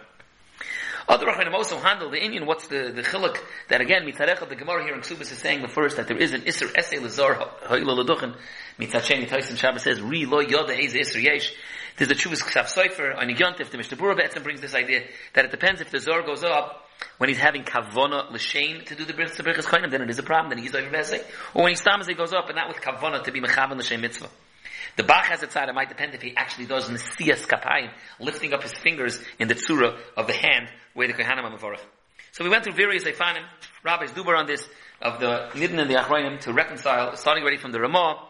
Other 1.08 1.26
Rachmanim 1.26 1.54
also 1.54 1.78
handle 1.78 2.10
the 2.10 2.22
Indian, 2.22 2.46
what's 2.46 2.66
the, 2.66 2.90
the 2.94 3.02
chiluk, 3.02 3.38
that 3.68 3.80
again, 3.80 4.02
mitzarecha, 4.02 4.48
the 4.48 4.56
Gemara 4.56 4.84
here 4.84 4.94
in 4.94 5.00
Ksubis 5.00 5.32
is 5.32 5.38
saying 5.38 5.62
the 5.62 5.68
first, 5.68 5.96
that 5.96 6.08
there 6.08 6.16
is 6.16 6.32
an 6.32 6.42
Isser 6.42 6.66
Esei 6.72 7.00
Lazar 7.00 7.34
Ha'ila 7.34 8.04
Laduchen, 8.04 8.34
mitzacheni 8.78 9.28
Tyson 9.28 9.56
Shabbos 9.56 9.82
says, 9.82 10.00
Ri 10.00 10.26
lo 10.26 10.42
yoda 10.42 10.76
eiz 10.76 10.94
Isser 10.94 11.22
Yesh. 11.22 11.52
There's 11.96 12.10
a 12.10 12.14
Chuvas 12.14 12.42
Ksav 12.42 12.64
Sofer, 12.64 13.16
on 13.16 13.28
Yontif, 13.28 13.70
the 13.70 13.76
Mishnah 13.76 13.96
Be'etzim 13.96 14.42
brings 14.42 14.60
this 14.60 14.74
idea, 14.74 15.04
that 15.34 15.44
it 15.44 15.50
depends 15.52 15.80
if 15.80 15.90
the 15.90 16.00
Zor 16.00 16.22
goes 16.22 16.42
up, 16.42 16.82
when 17.18 17.28
he's 17.28 17.38
having 17.38 17.62
kavona 17.62 18.30
l'shein 18.30 18.84
to 18.86 18.94
do 18.94 19.04
the 19.04 19.12
bris 19.12 19.36
berachas 19.36 19.64
koinim, 19.64 19.90
then 19.90 20.02
it 20.02 20.10
is 20.10 20.18
a 20.18 20.22
problem. 20.22 20.50
Then 20.50 20.58
he's 20.58 20.74
over. 20.74 20.96
Or 21.54 21.62
when 21.62 21.72
he 21.72 21.76
stams, 21.76 22.06
he 22.06 22.14
goes 22.14 22.32
up, 22.32 22.46
and 22.48 22.56
not 22.56 22.68
with 22.68 22.78
kavona 22.78 23.22
to 23.24 23.32
be 23.32 23.40
mechavan 23.40 23.78
l'shein 23.78 24.00
mitzvah. 24.00 24.28
The 24.96 25.02
Bach 25.02 25.26
has 25.26 25.42
a 25.42 25.46
tzad, 25.46 25.68
it 25.68 25.74
might 25.74 25.88
depend 25.88 26.14
if 26.14 26.22
he 26.22 26.34
actually 26.36 26.66
does 26.66 26.88
Nesias 26.88 27.46
Kapayim, 27.46 27.90
lifting 28.18 28.54
up 28.54 28.62
his 28.62 28.72
fingers 28.72 29.20
in 29.38 29.48
the 29.48 29.54
tzura 29.54 29.98
of 30.16 30.26
the 30.26 30.32
hand 30.32 30.68
where 30.94 31.06
the 31.06 31.12
Kohanim 31.12 31.44
Mavorach. 31.52 31.80
So 32.32 32.44
we 32.44 32.50
went 32.50 32.64
through 32.64 32.74
various 32.74 33.04
Eifanim, 33.04 33.44
rabbis 33.84 34.10
dubar 34.12 34.38
on 34.38 34.46
this, 34.46 34.66
of 35.00 35.20
the 35.20 35.48
Nidin 35.52 35.78
and 35.78 35.90
the 35.90 35.94
Achronim 35.94 36.40
to 36.40 36.52
reconcile, 36.52 37.14
starting 37.16 37.42
already 37.42 37.58
from 37.58 37.72
the 37.72 37.80
Ramah, 37.80 38.26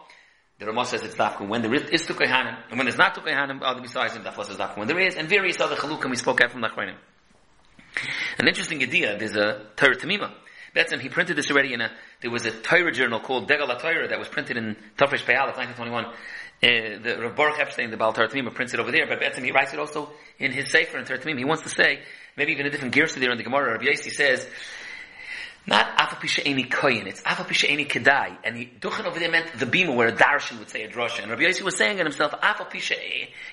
the 0.59 0.65
Ramah 0.65 0.85
says 0.85 1.03
it's 1.03 1.15
dafka 1.15 1.47
when 1.47 1.61
there 1.61 1.73
is 1.73 2.01
Tukay 2.03 2.27
Hanim, 2.27 2.57
and 2.69 2.77
when 2.77 2.85
there's 2.85 2.97
not 2.97 3.13
to 3.15 3.21
Hanim, 3.21 3.61
other 3.61 3.81
besides 3.81 4.15
him, 4.15 4.23
says 4.23 4.57
dafka 4.57 4.77
when 4.77 4.87
there 4.87 4.99
is, 4.99 5.15
and 5.15 5.29
various 5.29 5.61
other 5.61 5.75
Chalukim 5.75 6.09
we 6.09 6.15
spoke 6.15 6.41
out 6.41 6.51
from 6.51 6.61
the 6.61 6.67
Achronim. 6.67 6.95
An 8.39 8.47
interesting 8.47 8.81
idea, 8.81 9.17
there's 9.17 9.35
a 9.35 9.67
Torah 9.75 9.95
Tamima. 9.95 10.31
Betzim, 10.75 10.99
he 10.99 11.09
printed 11.09 11.35
this 11.35 11.49
already 11.49 11.73
in 11.73 11.81
a, 11.81 11.91
there 12.21 12.31
was 12.31 12.45
a 12.45 12.51
Torah 12.51 12.91
journal 12.91 13.19
called 13.19 13.49
Degal 13.49 13.79
Torah 13.79 14.07
that 14.07 14.19
was 14.19 14.27
printed 14.27 14.57
in 14.57 14.75
Tafresh 14.97 15.25
Peyal 15.25 15.55
1921. 15.55 16.05
Uh, 16.63 16.97
the 17.03 17.17
Rav 17.21 17.35
Baruch 17.35 17.59
Epstein, 17.59 17.91
the 17.91 17.97
Baal 17.97 18.13
Torah 18.13 18.29
Tamima, 18.29 18.51
prints 18.51 18.73
it 18.73 18.79
over 18.79 18.91
there, 18.91 19.05
but 19.05 19.19
Betzim, 19.19 19.43
he 19.43 19.51
writes 19.51 19.73
it 19.73 19.79
also 19.79 20.09
in 20.39 20.51
his 20.51 20.71
Sefer 20.71 20.97
in 20.97 21.05
Torah 21.05 21.19
Tamima. 21.19 21.37
He 21.37 21.45
wants 21.45 21.61
to 21.63 21.69
say, 21.69 21.99
maybe 22.35 22.51
even 22.53 22.65
a 22.65 22.71
different 22.71 22.95
gears 22.95 23.13
there 23.13 23.31
in 23.31 23.37
the 23.37 23.43
Gemara, 23.43 23.73
Rabbi 23.73 23.85
Yossi 23.85 24.09
says, 24.09 24.47
not 25.67 25.97
afapisha 25.97 26.41
any 26.45 26.63
koyin, 26.63 27.07
it's 27.07 27.21
afapisha 27.21 27.69
any 27.69 27.83
kedai. 27.83 28.37
And 28.45 28.55
he, 28.55 28.71
duchen 28.79 29.05
over 29.05 29.19
there 29.19 29.29
meant 29.29 29.51
the 29.59 29.65
bima 29.65 29.93
where 29.93 30.07
a 30.07 30.13
darshan 30.13 30.59
would 30.59 30.69
say 30.69 30.83
a 30.83 30.89
drosha. 30.89 31.21
And 31.21 31.29
Rabbi 31.29 31.43
Yossi 31.43 31.61
was 31.61 31.75
saying 31.75 31.99
in 31.99 32.05
himself, 32.05 32.31
afapisha 32.31 32.95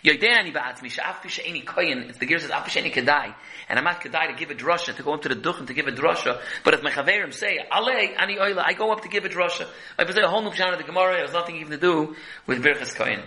yodeani 0.04 0.54
ba'atzmisha, 0.54 1.00
afapisha 1.00 1.40
any 1.44 1.62
koyin, 1.62 2.08
it's 2.08 2.18
the 2.18 2.26
gear 2.26 2.38
says 2.38 2.50
afapisha 2.50 2.76
any 2.76 2.92
kedai. 2.92 3.34
And 3.68 3.78
I'm 3.78 3.84
not 3.84 4.00
kedai 4.00 4.28
to 4.28 4.34
give 4.34 4.50
a 4.50 4.54
drosha, 4.54 4.94
to 4.94 5.02
go 5.02 5.14
up 5.14 5.22
to 5.22 5.28
the 5.28 5.34
duchen 5.34 5.66
to 5.66 5.74
give 5.74 5.88
a 5.88 5.92
drosha. 5.92 6.40
But 6.62 6.74
if 6.74 6.82
my 6.84 6.90
chaverim 6.90 7.34
say, 7.34 7.58
ale, 7.58 8.14
ani 8.16 8.36
oila, 8.36 8.62
I 8.64 8.74
go 8.74 8.92
up 8.92 9.02
to 9.02 9.08
give 9.08 9.24
a 9.24 9.28
drosha. 9.28 9.66
I 9.98 10.08
say 10.08 10.22
a 10.22 10.28
whole 10.28 10.42
new 10.42 10.50
of 10.50 10.78
the 10.78 10.84
Gemara, 10.84 11.18
it 11.18 11.20
has 11.22 11.32
nothing 11.32 11.56
even 11.56 11.72
to 11.72 11.78
do 11.78 12.14
with 12.46 12.62
birchas 12.62 12.94
koyin. 12.94 13.24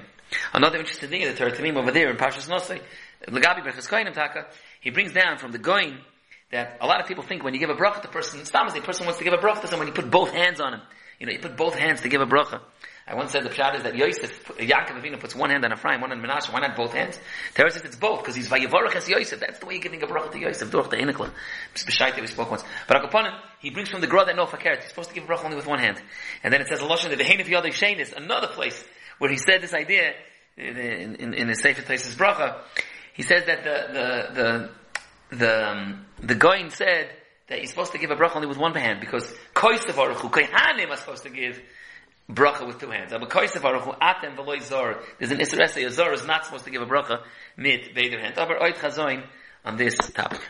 Another 0.53 0.77
interesting 0.77 1.09
thing 1.09 1.21
in 1.21 1.29
the 1.29 1.35
Torah 1.35 1.51
Tamim 1.51 1.75
over 1.75 1.91
there 1.91 2.09
in 2.09 2.17
Parshas 2.17 2.49
Nosai, 2.49 2.81
Lagabi 3.27 3.65
birchas 3.65 3.89
koyin 3.89 4.13
taka, 4.13 4.45
he 4.79 4.91
brings 4.91 5.11
down 5.11 5.37
from 5.37 5.51
the 5.51 5.59
goyin, 5.59 5.97
that 6.51 6.77
a 6.81 6.87
lot 6.87 7.01
of 7.01 7.07
people 7.07 7.23
think 7.23 7.43
when 7.43 7.53
you 7.53 7.59
give 7.59 7.69
a 7.69 7.75
bracha 7.75 8.01
to 8.01 8.07
a 8.07 8.11
person, 8.11 8.45
Stam 8.45 8.67
a 8.67 8.81
person 8.81 9.05
wants 9.05 9.17
to 9.19 9.23
give 9.23 9.33
a 9.33 9.37
bracha 9.37 9.61
to 9.61 9.67
someone, 9.67 9.87
you 9.87 9.93
put 9.93 10.09
both 10.09 10.31
hands 10.31 10.59
on 10.61 10.73
him. 10.73 10.81
You 11.19 11.25
know, 11.25 11.33
you 11.33 11.39
put 11.39 11.57
both 11.57 11.75
hands 11.75 12.01
to 12.01 12.09
give 12.09 12.21
a 12.21 12.25
bracha. 12.25 12.61
I 13.09 13.15
once 13.15 13.31
said 13.31 13.43
the 13.43 13.49
pshat 13.49 13.75
is 13.77 13.83
that 13.83 13.95
Yosef, 13.95 14.45
Yaakov 14.57 15.01
Avinu 15.01 15.17
puts 15.17 15.33
one 15.33 15.49
hand 15.49 15.63
on 15.63 15.71
Ephraim, 15.71 16.01
one 16.01 16.11
on 16.11 16.21
Menashe, 16.21 16.51
why 16.51 16.59
not 16.59 16.75
both 16.75 16.93
hands? 16.93 17.17
Terry 17.53 17.71
says 17.71 17.83
it's 17.85 17.95
both, 17.95 18.19
because 18.19 18.35
he's 18.35 18.49
Vayavarach 18.49 18.95
as 18.95 19.07
Yosef. 19.07 19.39
That's 19.39 19.59
the 19.59 19.65
way 19.65 19.75
you're 19.75 19.81
giving 19.81 20.03
a 20.03 20.07
bracha 20.07 20.31
to 20.33 20.39
Yosef, 20.39 20.69
durch 20.69 20.89
the 20.89 20.97
Inikla. 20.97 21.31
B'shaita 21.73 22.19
we 22.19 22.27
spoke 22.27 22.51
once. 22.51 22.65
But 22.85 23.01
Akaponim, 23.01 23.33
he 23.61 23.69
brings 23.69 23.89
from 23.89 24.01
the 24.01 24.07
Gra 24.07 24.25
that 24.25 24.35
no 24.35 24.45
fakert. 24.45 24.81
He's 24.81 24.89
supposed 24.89 25.09
to 25.09 25.15
give 25.15 25.23
a 25.23 25.27
bracha 25.27 25.45
only 25.45 25.55
with 25.55 25.67
one 25.67 25.79
hand. 25.79 26.01
And 26.43 26.53
then 26.53 26.59
it 26.59 26.67
says, 26.67 26.79
the 26.79 26.85
Vehain 26.85 27.39
of 27.39 27.47
Shein 27.47 27.99
is 27.99 28.11
another 28.11 28.47
place 28.47 28.83
where 29.19 29.31
he 29.31 29.37
said 29.37 29.61
this 29.61 29.73
idea 29.73 30.13
in, 30.57 31.15
in, 31.15 31.33
in 31.33 31.47
the 31.47 31.55
Sefer 31.55 31.83
Taisis 31.83 32.15
bracha. 32.15 32.59
He 33.13 33.23
says 33.23 33.45
that 33.45 33.63
the, 33.63 33.93
the, 33.93 34.33
the, 34.33 34.69
the 35.29 35.69
um, 35.69 36.05
the 36.19 36.35
Goin 36.35 36.69
said 36.71 37.09
that 37.47 37.59
you're 37.59 37.67
supposed 37.67 37.93
to 37.93 37.97
give 37.97 38.11
a 38.11 38.15
bracha 38.15 38.35
only 38.35 38.47
with 38.47 38.57
one 38.57 38.75
hand 38.75 38.99
because 38.99 39.33
Koisav 39.53 39.93
Aruchu, 39.93 40.29
Kohanim 40.29 40.89
are 40.89 40.97
supposed 40.97 41.23
to 41.23 41.29
give 41.29 41.61
bracha 42.29 42.65
with 42.67 42.79
two 42.79 42.89
hands. 42.89 43.11
But 43.11 43.29
Koisav 43.29 43.61
Aruchu, 43.61 43.97
Atem 43.99 44.35
Veloy 44.35 44.61
Zor, 44.61 44.99
there's 45.19 45.31
an 45.31 45.39
Isra 45.39 45.85
a 45.85 45.91
Zor 45.91 46.13
is 46.13 46.25
not 46.25 46.45
supposed 46.45 46.65
to 46.65 46.71
give 46.71 46.81
a 46.81 46.85
bracha 46.85 47.23
mit 47.55 47.95
beider 47.95 48.19
hand. 48.19 48.37
Aber 48.37 48.61
Oit 48.61 48.75
Chazoin 48.75 49.23
on 49.63 49.77
this 49.77 49.97
topic. 50.11 50.41